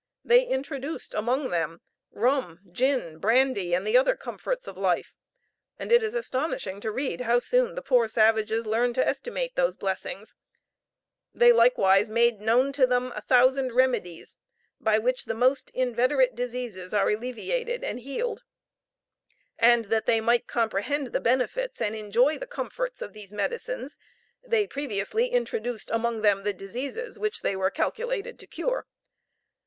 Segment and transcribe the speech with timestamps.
[0.25, 5.13] They introduced among them rum, gin, brandy, and the other comforts of life
[5.77, 9.77] and it is astonishing to read how soon the poor savages learn to estimate those
[9.77, 10.33] blessings
[11.35, 14.37] they likewise made known to them a thousand remedies,
[14.79, 18.41] by which the most inveterate diseases are alleviated and healed;
[19.59, 23.97] and that they might comprehend the benefits and enjoy the comforts of these medicines,
[24.43, 28.87] they previously introduced among them the diseases which they were calculated to cure.